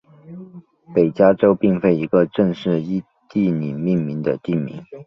[0.95, 4.83] 北加州并非一个正式依地理命名的地名。